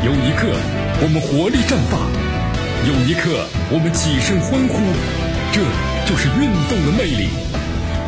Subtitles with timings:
[0.00, 0.46] 有一刻
[1.02, 1.98] 我们活力绽放，
[2.86, 4.78] 有一刻我们起身欢呼，
[5.50, 5.60] 这
[6.06, 7.28] 就是运动的魅力。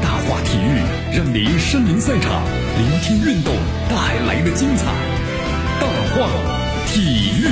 [0.00, 0.79] 大话体育
[1.12, 2.45] 让您身临赛场，
[2.79, 3.53] 聆听运动
[3.88, 4.87] 带来的精彩。
[5.80, 6.30] 大话
[6.87, 7.50] 体育。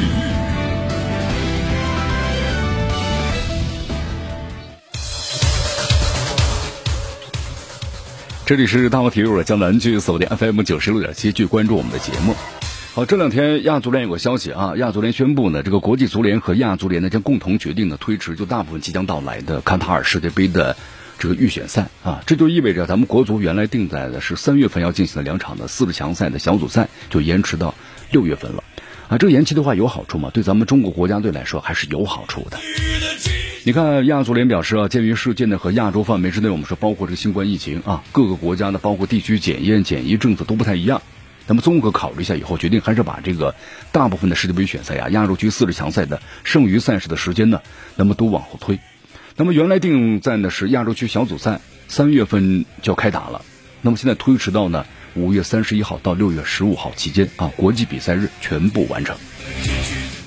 [8.46, 12.36] 这里是大话体育的江南区锁定 FM 九十六点七，去关注我们的节目。
[12.99, 20.77] 好，这两天亚足联有个消息啊，亚足联宣布呢，这个国际足联和亚足联呢将共同决定呢推迟就大部分即将到来的卡塔尔世界杯的
[21.16, 27.73] 这个预选赛啊，这就意味着咱们国足原来定在的是三月份要进行的两场的四十强赛的小组赛就延迟到
[28.11, 28.65] 六月份了
[29.07, 30.33] 啊，这个延期的话有好处吗？
[30.35, 32.59] 对咱们中国国家队来说还是有好处的。
[33.62, 41.01] 你看，亚足联表示啊，鉴于世界呢和亚洲范围之内，我们说包括这个新冠疫情啊，各个国家呢包括地区检验检疫政策都不太一样。
[41.48, 43.55] 那么综合考虑一下以后，决定还是把这个
[43.91, 47.63] 大部分的世界杯选赛啊、亚洲区四十强赛的剩余赛事的时间呢，
[47.96, 48.79] 那么都往后推。
[49.35, 53.43] 那么原来定在呢是亚洲区小组赛三月份就要开打了，
[53.80, 59.16] 那么现在推迟到呢五月三十一号到六月十五号期间啊，国际比赛日全部完成。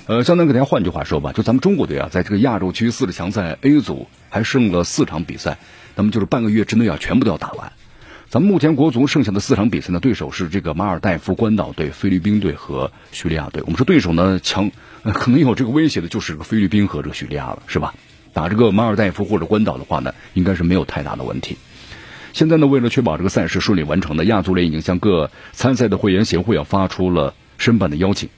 [0.07, 5.59] 呃，相当给大家换句话说吧，就咱们中国队啊，在这个亚洲区四十强赛 A 组还剩了四场比赛，
[5.95, 7.71] 那么就是半个月之内啊，全部都要打完。
[8.31, 13.61] 咱们目前国足剩下的四场比赛呢，对手是这个马尔代夫、关岛队、菲律宾队和叙利亚队。
[13.63, 14.71] 我们说对手呢强，
[15.03, 17.93] 可能有这个威胁的就是菲律宾和这个叙利亚了，是吧？
[18.31, 21.57] 打这个马尔代夫或者关岛的话呢，应该是没有太大的问题。
[22.31, 28.29] 现在呢，为了确保这个赛事顺利完成呢，亚足联已经向各参赛的会员协会啊发出了申办的邀请。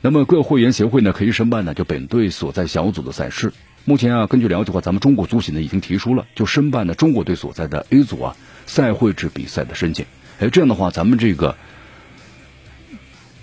[0.00, 3.52] 那么各会员协会呢，可以申办呢，就本队所在小组的赛事。
[3.88, 10.04] 目前啊，根据了解的话，咱们中国足协呢已经提出了，就申办的中国队所在的 A 组啊赛会制比赛的申请。
[10.40, 11.56] 哎，这样的话，咱们这个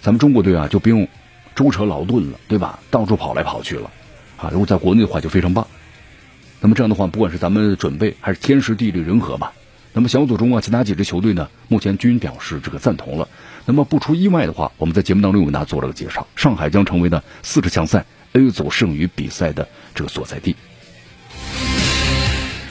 [0.01, 1.07] 咱们中国队啊就不用
[1.55, 2.79] 舟车劳顿了，对吧？
[2.91, 3.89] 到处跑来跑去了
[4.35, 4.49] 啊。
[4.51, 5.65] 如果在国内的话，就非常棒。
[6.59, 9.53] 那么这样的话，不管是咱们准备还是天时地利人和吧。
[9.93, 13.29] 那么小组中啊，其他几支球队呢，目前均表示这个赞同了。
[13.65, 20.55] 那么不出意外的话，我们在节目当中为大家做了个介绍，上海将成为呢四支强赛 A 组剩余比赛的这个所在地。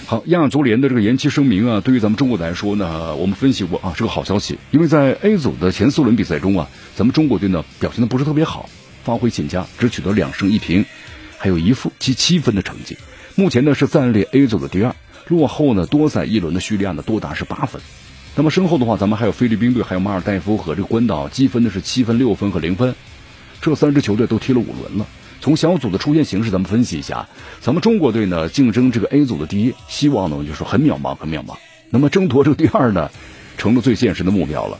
[0.06, 8.68] 好，亚足联的这个延期声明啊，对于咱们中国来说呢，我们分析过啊，是个好消息，因为在 A 组的前四轮比赛中啊，咱们中国队呢表现的不是特别好，
[9.04, 10.84] 发挥欠佳，只取得两胜一平，
[11.38, 12.98] 还有一负积七分的成绩，
[13.36, 14.94] 目前呢是暂列 A 组的第二。
[15.28, 17.80] 落后呢多赛一轮的叙利亚呢多达是八分，
[18.34, 22.94] 那么身后的话，咱们还有菲律宾队，还有马尔代夫和这个关岛，积分的是七分、六分和零分，
[23.62, 25.06] 这三支球队都踢了五轮了。
[25.42, 27.28] 从小组的出现形势，咱们分析一下，
[27.60, 31.56] 咱们中国队呢竞争这个 A 组的第一，希望呢就是很渺茫，很渺茫。
[31.90, 33.10] 那么争夺这个第二呢，
[33.58, 34.78] 成了最现实的目标了。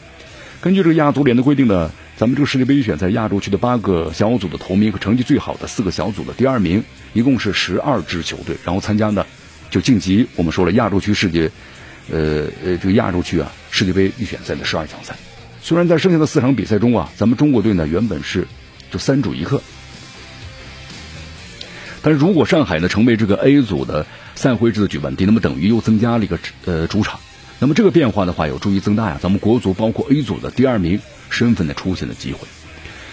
[0.61, 9.27] 根据这个亚足联的规定呢，咱们这个世界杯预选在亚洲区的八个小组的头名和成绩最好的四个小组的第二名，一共是十二支球队，然后参加呢。
[9.69, 11.51] 就晋级，我们说了亚洲区世界，
[12.09, 15.17] 呃呃，这个亚洲区啊世界杯预选赛的十二强赛。
[15.61, 18.47] 虽然在剩下的四场比赛中啊，咱们中国队呢原本是
[18.93, 19.61] 就三主一客，
[22.03, 27.21] 但是如果上海呢成为这个 A 组的赛会制的举办地，那么等于又增加了一个呃主场。
[27.61, 32.41] 那么这个变化的话，有助于增大呀咱们国足包括 A 组的第二名身份的出现的机会。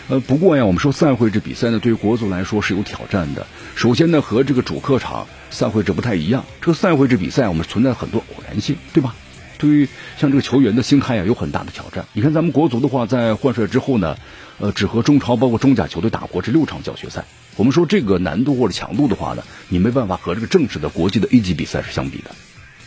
[0.07, 3.45] 呃，不过呀，我们说赛会制比赛呢，对于国足来说是有挑战的。
[3.75, 6.45] 首先呢，和这个主客场赛会制不太一样。
[6.61, 9.13] 这个赛会制比赛，我们存在很多偶然性，对吧？
[9.59, 9.87] 对于
[10.17, 12.05] 像这个球员的心态啊，有很大的挑战。
[12.13, 14.17] 你看咱们国足的话，在换帅之后呢，
[14.57, 17.25] 呃，只和中超包括中甲球队打过这六场教学赛。
[17.57, 22.31] 我们说这个难度或者强度的话呢，你没办法和这个正式的国际的 A 级比赛是相比的。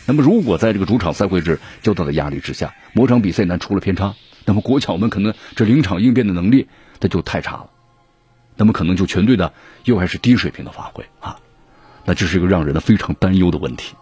[0.05, 6.67] 那么如果在这个主场赛会制较大的压力之下，某场比赛呢出了偏差，那么国脚们可能这临场应变的能力。
[6.99, 7.69] 那就太差了，
[8.55, 9.51] 那么可能就全队的
[9.83, 11.37] 又还是低水平的发挥啊，
[12.05, 13.93] 那这是一个让人呢非常担忧的问题。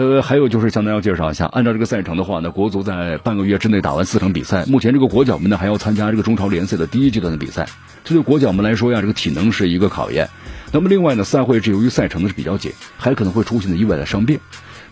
[0.00, 7.68] 呃，还有就是向大家介绍一下，按照这个赛程的话呢，国足在半个月之内打完四场比赛，目前这个国脚们呢还要参加这个中超联赛的第一阶段的比赛，
[8.02, 10.26] 这对国脚们来说呀，这个体能是一个考验。
[10.72, 14.40] 那么另外呢，赛会制由于赛程呢是比较紧，还可能会出现的意外的伤病。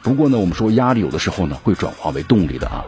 [0.03, 2.85] 不过呢，我们说压力有的时候呢会转化为动力的啊。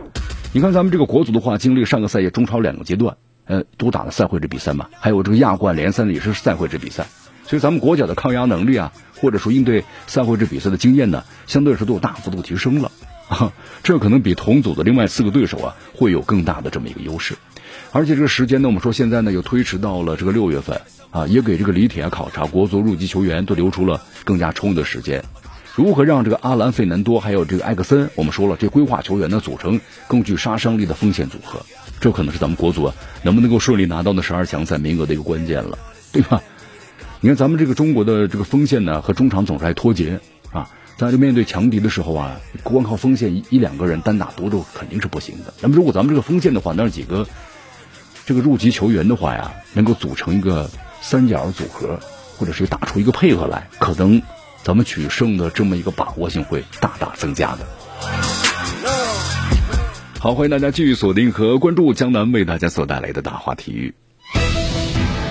[0.53, 3.17] 你看咱们这个国足的话，经历上个赛季中超两个阶段。
[3.47, 7.07] 呃，都打了赛会制比赛嘛，还有这个亚冠联赛呢，也是赛会制比赛，
[7.45, 12.91] 所以咱们国脚的抗压能力啊，或者说应对赛会制比赛的经验呢，相对来说都有大幅度提升了，
[13.29, 13.53] 啊，
[13.83, 17.37] 这可能比同组的另外四个对手啊，会有更大的这么一个优势，
[17.93, 20.81] 而且这个时间呢，我们说现在呢又推迟到了这个六月份
[21.11, 25.23] 啊，也给这个李铁考察国足入籍球员都留出了更加充裕的时间。
[25.75, 31.65] 如何让这个阿兰·费南多还有这个埃克森，我们说了，这规划球员呢组成更具杀伤力的锋线组合，
[32.01, 35.79] 这可能是咱们国足啊能不能够顺利拿到那十二强赛名额的一个关键了，
[36.13, 36.43] 对吧？
[37.23, 40.21] 你看咱们这个中国的这个锋线呢和中场总是爱脱节
[40.53, 45.53] 啊，在这面对强敌的时候啊，光靠锋线一一两个人单打独斗肯定是不行的。
[45.61, 47.27] 那么如果咱们这个锋线的话，那几个
[48.25, 50.71] 这个入籍球员的话呀，能够组成一个
[51.03, 52.01] 三角组合，
[52.39, 54.23] 或者是打出一个配合来，可能
[54.63, 57.69] 咱们取胜的这么一个把握性会大大增加的。
[60.19, 63.95] 好，欢迎大家继续锁定和关注江南为大家所带来的大话体育。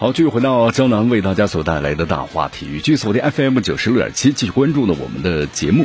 [0.00, 5.84] 好，继续回到江南为大家所带来的大话体育，继续锁定 FM 九十六点七，继续关注呢我们的节目。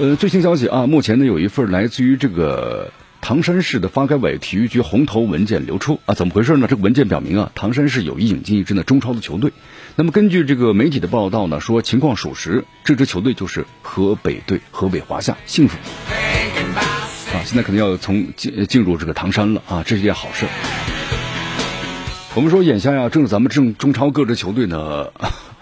[0.00, 6.66] 呃，最新消息啊，目前呢有一份来自于这个唐山市的发改委体育局红头文件流出啊，怎么回事呢？
[6.66, 9.52] 这个文件表明啊，唐山市有意引进一支呢中超的球队。
[9.94, 15.76] 那么根据这个媒体的报道呢，说情况属实，这支球队就是河北队，河北华夏幸福
[17.34, 20.46] 啊，现在可能要从进进入这个唐山了啊，这是一件好事。
[22.36, 25.06] 我们说眼下呀，正是咱们正中超各支球队呢，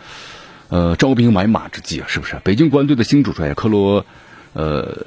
[0.71, 2.41] 呃，招兵买马之际啊，是不是？
[2.43, 4.05] 北京国安队的新主帅克罗。
[4.55, 5.07] 呃，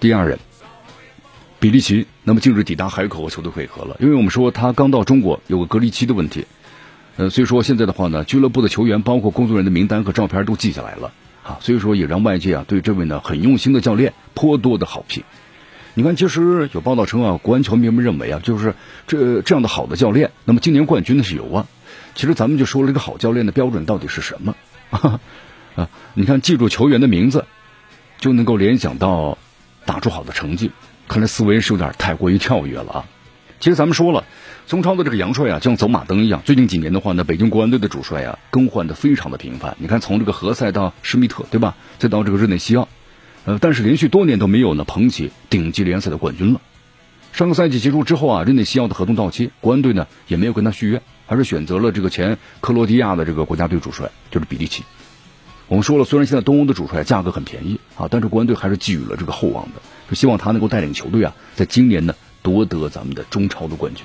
[0.00, 0.40] 第二人
[1.60, 3.96] 比利奇，那么近日抵达海口和球队会合了。
[4.00, 6.44] 因为我们说他刚到中国，有个隔离期的问题，
[7.16, 11.12] 呃，所以说现在的话呢，俱乐部的球员包括工作人员的名单和照片都记下来了
[11.44, 15.22] 啊，所以说也让外界啊对这位呢很用心的教练颇多的好评。
[15.96, 18.74] 你看，其实有报道称啊，国安球迷们认为啊，就是
[19.06, 21.66] 这这样的好的教练，那么今年冠军的是有啊。
[22.14, 24.54] 其实咱们就说了，这个好教练的标准到底是什么
[25.74, 25.88] 啊？
[26.14, 27.44] 你看，记住球员的名字。
[28.18, 29.36] 就能够联想到
[29.84, 30.70] 打出好的成绩，
[31.06, 33.04] 看来思维是有点太过于跳跃了啊！
[33.60, 34.24] 其实咱们说了，
[34.66, 36.40] 中超的这个杨帅啊，像走马灯一样。
[36.42, 39.76] 最近几年的话呢，北京国安队的主帅啊，更换的非常的频繁。
[39.78, 41.76] 你看，从这个何塞到施密特，对吧？
[41.98, 42.88] 再到这个日内西奥，
[43.46, 46.60] 呃，但是连续多年都没有呢捧起顶级联赛的冠军了。
[47.32, 54.82] 上个赛季结束之后啊，日内西奥的合同到期，国安队呢也没有跟他续约，而是选择了这个前克罗地亚的这个国家队主帅，就是比利奇。
[55.68, 64.04] 我们说了，虽然现在东欧的主帅价格很便宜啊，但是国安队还是寄予了这个厚望的，就希望他能够带领球队啊，在今年呢夺得咱们的中超的冠军。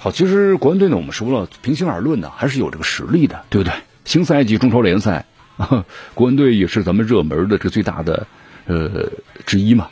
[0.00, 3.74] 好，其实国安队呢，我们说了，平心而论呢，还是有这个实力的，对不对？
[4.04, 8.26] 新赛季中超联赛，啊 国安队也是咱们热门的这个最大的
[8.66, 9.10] 呃
[9.44, 9.88] 之一嘛。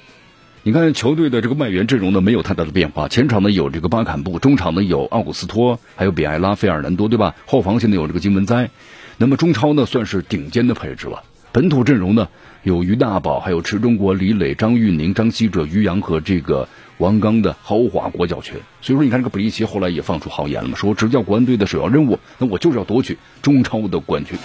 [0.67, 7.35] 你看球队的这个外援阵容呢，没有太大的变化，前场呢有这个巴坎布，中场呢有奥古斯托，还有比埃拉、费尔南多，对吧？
[7.45, 8.71] 后防线呢有这个金文哉。
[9.19, 11.23] 那么中超呢，算是顶尖的配置了。
[11.53, 12.27] 本土阵容呢，
[12.63, 16.67] 有于大宝，还有池中国、李磊、张玉宁、张稀哲、于洋和这个
[16.97, 18.57] 王刚的豪华国脚群。
[18.81, 24.39] 所以说，你看这个比利奇后来也放出豪言了嘛，说执教国安队的首要任务，那我就是要夺取中超的冠军。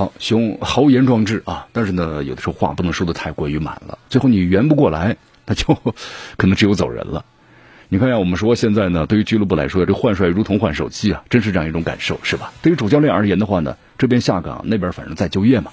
[0.00, 1.66] 好，雄豪言壮志啊！
[1.72, 5.74] 但是呢，有的时候话不能说的太过于满了，最后你圆不过来，那就
[6.38, 7.26] 可能只有走人了。
[7.90, 12.50] 你看呀，我们说现在呢，对于俱乐部来说，这换帅如同换手机啊，真是这样一种感受，是吧？
[12.62, 15.70] 对于主教练而言的话呢，这边下岗，那边反正在就业嘛。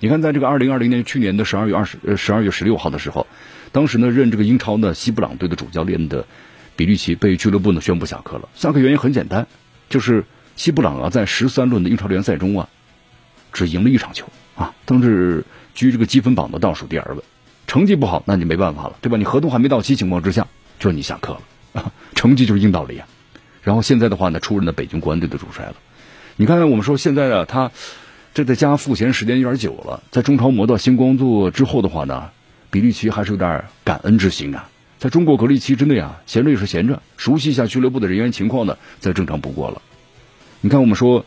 [0.00, 3.26] 你看，在这个二零二零年去年的十二月二十呃十二月十六号的时候，
[3.72, 6.24] 当时呢任这个英超呢西布朗队的主教练的
[6.76, 8.48] 比利奇被俱乐部呢宣布下课了。
[8.54, 9.46] 下课原因很简单，
[9.90, 12.70] 就是西布朗啊在十三轮的英超联赛中啊
[13.56, 15.42] 只赢了一场球啊，当时
[15.74, 17.22] 居这个积分榜的倒数第二位，
[17.66, 19.16] 成绩不好，那你没办法了，对吧？
[19.16, 20.46] 你合同还没到期情况之下，
[20.78, 21.92] 就是你下课了。
[22.14, 23.08] 成绩就是硬道理啊，
[23.62, 25.74] 然后现在的话呢，出任了北京国安队的主帅了。
[26.36, 27.70] 你看，我们说现在啊，他
[28.34, 32.28] 这在家赋闲时间有点久了，在中超磨到星光座之后的话呢，
[32.70, 34.68] 比利奇还是有点感恩之心啊。
[34.98, 39.80] 在中国隔离期之内啊，闲着也是闲着，熟悉一下俱乐部的人员情况呢，再正常不过了。
[40.62, 41.24] 你看，我们说，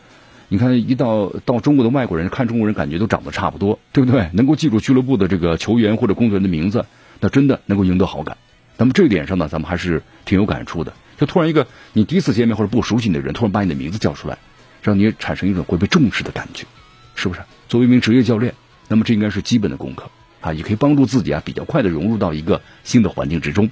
[0.52, 4.28] 你看一到到中国的外国人看中国人，感觉都长得差不多，对不对？
[4.32, 6.84] 能够记住俱乐部的这个球员或者工作人员的名字，
[7.20, 8.36] 那真的能够赢得好感。
[8.76, 10.92] 那么这一点上呢，咱们还是挺有感触的。
[11.16, 14.38] 就突然一个你第一次见面或者不熟悉你的人，突然把你的名字叫出来，
[14.82, 16.66] 让你产生一种会被重视的感觉，
[17.14, 17.40] 是不是？
[17.68, 18.52] 作为一名职业教练，
[18.88, 23.70] 那么这应该是基本的功课啊，也可以帮助自己啊比较快的融入到一个新的环境之中。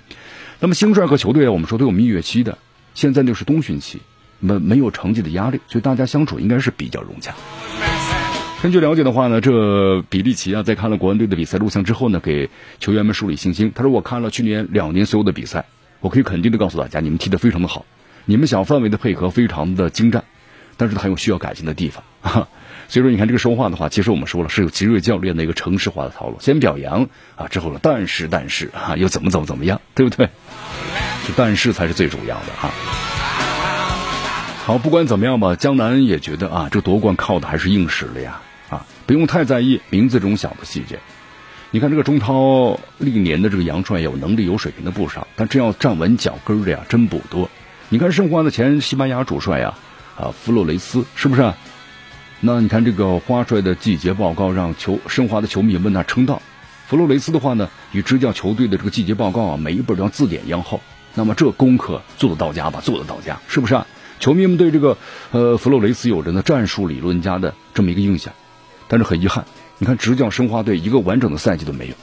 [0.61, 2.57] 那么兴帅和球队啊，我们说都有蜜月期的，
[2.95, 3.99] 现在就是冬训期，
[4.41, 7.35] 没没有成绩的压力，所以大家相处应该是比较融洽。
[8.61, 13.71] 根据了解的话呢，这比利奇啊，在看了国安队的比赛录像之后呢，给球员们树立信心。
[13.73, 15.67] 他说：“我看了去年两年所有的比赛，
[16.01, 17.87] 我可以肯定的告诉大家，你们踢得非常的好，
[18.25, 20.25] 你们小范围的配合非常的精湛，
[20.77, 22.03] 但是还有需要改进的地方。
[22.89, 30.29] 所以说，你看这个说话的话，其实我们说了，是有吉瑞教练的一个城市化的套路，先表扬啊，之后呢，但是但是啊，又怎么怎么怎么样，对不对？
[31.29, 32.73] 这但是才是最主要的哈。”
[34.69, 40.99] 好，不管怎么样吧，江南也觉得啊，这夺冠靠的还是硬实力呀，啊，不用太在意名字这种小的细节。
[41.71, 47.49] 你看这个中超历年的这个杨帅有能力有水平的不少，但真要站稳脚跟的呀，真不多。
[47.89, 49.73] 你看申花的前西班牙主帅呀，
[50.19, 51.51] 啊，弗洛雷斯是不是？
[52.41, 56.43] 那你看这个花帅的季节报告让球申花的球迷问他称道。
[56.87, 60.79] 弗洛雷斯的话呢，与执教球队的这个季节报告啊，每一本都像字典一样厚。
[61.15, 62.83] 那么这功课做得到家吧？
[62.83, 63.75] 做得到家，是不是？
[63.75, 63.87] 啊？
[64.19, 64.97] 球迷们对这个
[65.33, 68.33] 呃弗洛雷斯有着呢战术理论家的这么一个印象，
[68.89, 69.45] 但是很遗憾，
[69.79, 71.95] 你看执教申花队一个完整的赛季都没有。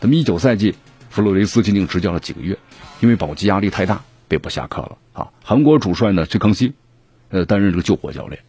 [0.00, 0.74] 那么一九赛季，
[1.10, 2.58] 弗洛雷斯仅仅执教了几个月，
[3.00, 5.28] 因为保级压力太大，被迫下课了啊。
[5.44, 6.72] 韩国主帅呢崔康熙，
[7.30, 8.40] 呃担任这个救火教练。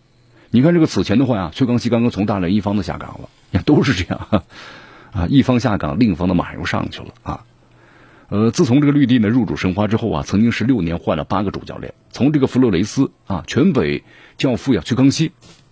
[0.51, 4.43] 你看这个此前的话呀，崔康熙刚刚从大连一方的下岗了，都是这样
[5.11, 7.45] 啊， 一方下岗，另一方的马又上去了啊。
[8.29, 11.95] 呃，自从这个绿地呢入主申花之后啊，曾经十六年换了八个主教练。
[12.12, 14.03] 从这个弗洛雷斯啊，全北
[14.38, 15.31] 教父呀，崔康熙，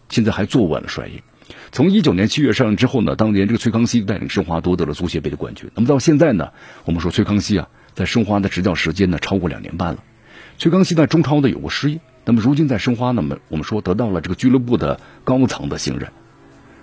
[0.10, 1.22] 现在还坐稳了帅印。
[1.72, 5.70] 从一九年七月上任之后呢，当年这个崔康熙带领申花夺得了足协杯的冠军。
[5.76, 6.50] 那么到现在呢，
[6.86, 10.04] 我们说崔康熙啊，在申花的执教时间呢超过两年半了。
[10.58, 16.10] 崔康熙在中超呢有过失意，那么如今在申花呢，么我们说得到了这个俱乐部的高层的信任，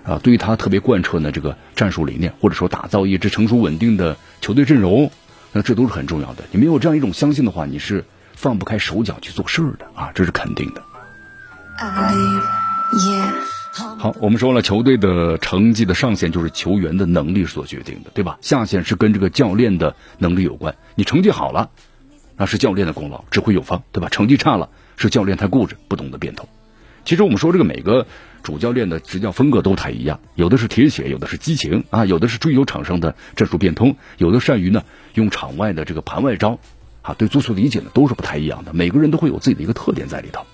[0.05, 5.11] 啊，对于他特别贯彻呢这个战术理念，或者说打造一支成熟稳定的球队阵容。
[5.55, 6.43] 那这都是很重要的。
[6.51, 10.83] 你没有这样一种相信的话，你是放不开手脚去做事儿的啊，这是肯定的。
[13.97, 18.37] 好，我们说了，球队的成绩的上限就是球员的能力所决定的，对吧？
[18.41, 20.75] 下限是跟这个教练的能力有关。
[20.95, 21.69] 你成绩好了，
[22.35, 24.09] 那是教练的功劳，指挥有方，对吧？
[24.09, 26.45] 成绩差了，是教练太固执，不懂得变通。
[27.05, 28.05] 其实我们说这个每个。
[28.45, 34.83] 主教练的执教风格都不太一样，有的是铁血，有的是激情啊，有的是追求场上的战术变通，有的善于呢
[35.15, 36.59] 用场外的这个盘外招，
[37.01, 38.71] 啊，对足球理解呢都是不太一样的。
[38.71, 40.45] 每个人都会有自己的一个特点在里头。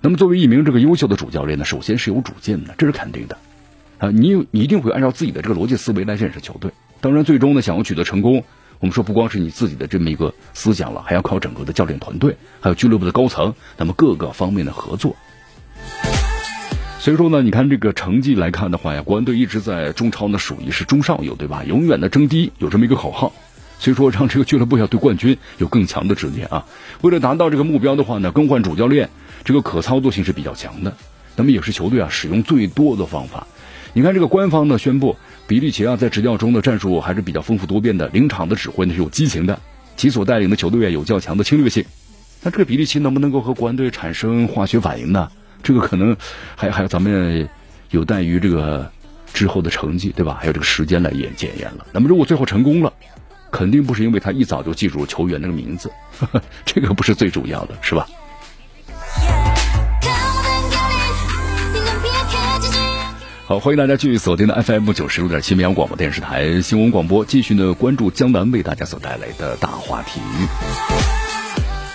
[0.00, 3.38] 那么作为一名这个优秀的主教练呢，首先是有主见的，这是肯定的
[3.98, 4.10] 啊。
[4.10, 6.72] 你有你一定会按照自己的这个逻辑思维来认识球队。
[7.00, 8.42] 当然，最终呢想要取得成功，
[8.80, 15.14] 我们说不光是你自己的这么一个思想了，还要靠整个的教练团队，还有俱乐部的高层，那么各个方面的合作。
[16.98, 21.62] 所以说呢，你看这个成绩来看的话呀，国安队一直在中超呢属于是中上游，对吧？
[21.64, 23.32] 永远的争第一，有这么一个口号。
[23.78, 26.66] 所以说，让这个俱乐部要对冠军有更强的执念啊。
[27.00, 29.08] 为了达到这个目标的话呢，更换主教练，
[29.44, 30.92] 这个可操作性是比较强的。
[31.36, 33.46] 那么也是球队啊使用最多的方法。
[33.92, 39.60] 你看这个官方呢宣布，比利奇啊在执教中的战术还是比较丰富多变的，临场的指挥呢是有激情的，
[39.96, 41.84] 其所带领的球队啊有较强的侵略性。
[42.42, 45.30] 那这个比利奇能不能够和国安队产生化学反应呢？
[45.62, 46.16] 这个可能
[46.56, 47.48] 还还有咱们
[47.90, 48.90] 有待于这个
[49.32, 50.36] 之后的成绩，对吧？
[50.40, 51.86] 还有这个时间来验检验了。
[51.92, 52.92] 那么如果最后成功了，
[53.50, 55.90] 肯定不是因为他一早就记住球员那个名字，
[56.64, 58.06] 这个不是最主要的，是吧？
[63.46, 70.20] 好，欢迎大家继续锁定的 FM 九十六点七绵阳广播电视台新闻广播，继续呢关注江南为大家所带来的大话题。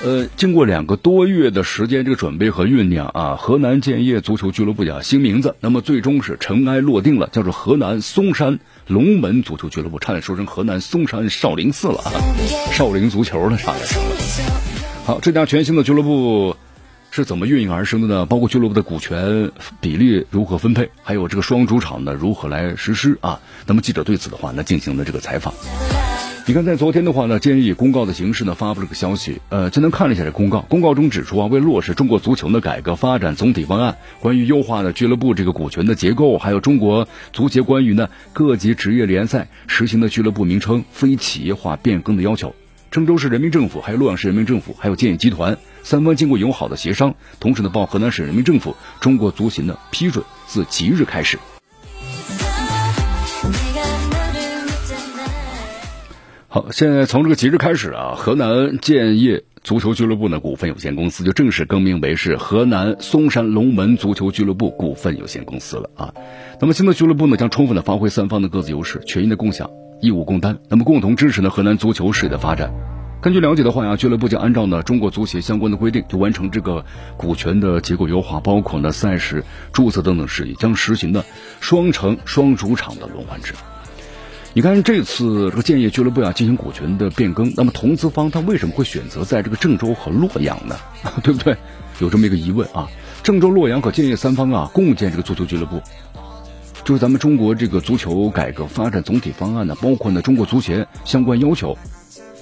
[0.04, 12.12] 呃，经过两个多月的时间，这个准备和酝酿啊，河南建业足球俱乐部呀新名字，那么最终是尘埃落定了，叫做河南嵩山龙门足球俱乐部，差点说成河南嵩山少林寺了啊，
[12.74, 14.10] 少林足球了，差点成了。
[15.06, 16.58] 好，这家全新的俱乐部
[17.10, 18.26] 是怎么运营而生的呢？
[18.26, 23.40] 包括俱乐部的股权比例如何分配，还有这个双主场呢如何来实施啊？
[23.66, 25.54] 那么记者对此的话呢进行了这个采访。
[26.46, 29.40] 你看，在昨天的话呢，建议以公告的形式呢发布了个消息。
[29.48, 42.54] 呃，简单看了一下这公告，公告中指出啊，为落实中国足球的改革发展总体方案，关于优化呢俱乐部这个股权的结构，还有中国足协关于呢各级职业联赛实行的俱乐部名称非企业化变更的要求，
[42.92, 51.40] 郑州市人民政府、还有洛阳市人民政府、还有建业集团三方经过友好的协商，同时呢报河南省人民政府、中国足协的批准，自即日开始。
[56.54, 66.14] 好，现在从这个即日开始啊，河南建业足球俱乐部呢股份有限公司就正式更名为是河南嵩山龙门足球俱乐部股份有限公司了啊。
[66.62, 69.68] 那么新的俱乐部呢将充分的发挥三方的各自优势，权益的共享，
[70.00, 72.72] 义务共担，那么共同支持呢河南足球事业的发展。
[73.20, 76.86] 根据了解的话呀，俱乐部将按照呢中国足协相关的规定，就完成这个
[77.18, 81.24] 股权的结构优化，包括呢赛事注册等等事宜，将实行呢
[81.62, 83.56] 双城双主场的轮换制。
[84.56, 90.78] 你看这次这个建业俱乐部啊进行股权的变更，那么投资方他为什么会选择在这个郑州和洛阳呢？
[91.24, 91.58] 对不对？
[92.00, 92.88] 有这么一个疑问啊。
[93.24, 95.82] 郑州、洛阳和建业三方啊共建这个足球俱乐部，
[96.86, 101.76] 就是咱们中国这个足球改革发展总体方案呢，包括呢中国足协相关要求。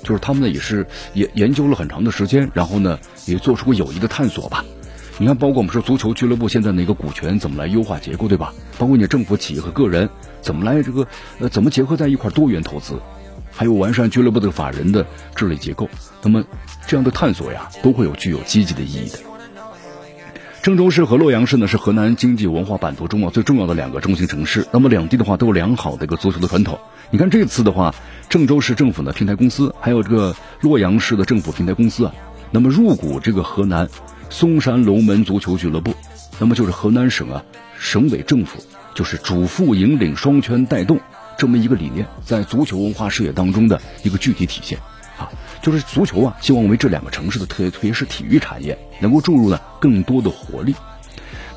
[0.04, 4.66] 就是他们呢也是研研究了很长的时间，然后呢也做出过有益的探索吧。
[5.18, 8.54] 你看，包括我们说足球俱乐部现在的一个股权怎么来优化结构，对吧？
[8.80, 10.10] 包括你的政府、企业和个人
[10.42, 11.08] 怎么来这个
[11.40, 13.00] 呃怎么结合在一块多元投资，
[13.52, 15.90] 还有完善俱乐部的法人的治理结构。
[16.24, 16.44] 那么
[16.88, 19.20] 这样的探索呀，都会有具有积极的意义的。
[20.64, 24.68] 郑州市和洛阳市呢是河南经济文化版图中啊最重要的两个中心城市。
[24.72, 26.80] 那么两地的话都有良好的一个足球的传统。
[27.10, 27.94] 你看这次的话。
[28.30, 32.14] 郑州市政府的平台公司，还有这个洛阳市的政府平台公司啊，
[32.52, 33.90] 那么入股这个河南
[34.32, 35.94] 嵩山龙门足球俱乐部，
[36.40, 37.44] 那么就是河南省啊
[37.78, 38.64] 省委政府
[38.96, 41.00] 就是主副引领双圈带动
[41.38, 44.80] 这么一个理念，在足球文化事业当中的一个具体体现
[45.20, 45.30] 啊，
[45.62, 50.74] 就是足球啊，希望为这两个城市的特特别是体育产业能够注入呢更多的活力。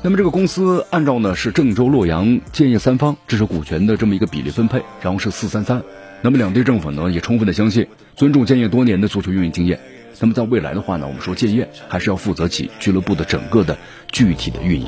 [0.01, 5.81] 那么这个公司按照呢是郑州、洛阳、建业三方这是股权的这么一个比例分配，然后是四三三。
[6.21, 9.79] 那么两地政府呢也充分的相信、尊重建业多年的足球运营经验。
[10.19, 13.77] 那么在未来的话呢，我们说建业还是要负责起俱乐部的整个的
[14.11, 14.87] 具体的运营。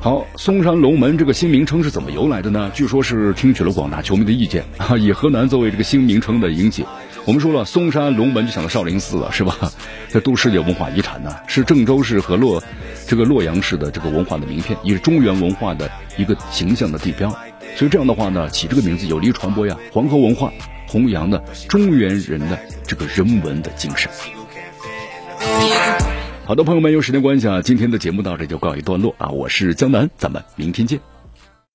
[0.00, 2.70] 好，嵩山龙门这个新名称是怎么由来的呢？
[2.72, 6.86] 据说是听取了广大球迷的意见 啊，以河南作为这个新名称的引起。
[7.24, 9.72] 我们说了，嵩山龙门就想到少林寺了，是吧？
[10.08, 12.62] 这都世界文化遗产呢，是郑州市和洛
[13.06, 17.28] 这个洛阳市的这个文化的名片，也是中原文化的一个形象的地标。
[17.76, 20.52] 所以这样的话呢，起这个名字有利于传播呀，黄河文化，
[20.88, 24.10] 弘扬的中原人的这个人文的精神。
[26.44, 30.98] 好的，朋友们，有时间关系啊，今天的节目到这就告一段落啊，我是江南，咱们明天见。